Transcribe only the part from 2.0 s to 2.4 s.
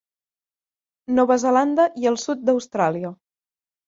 i el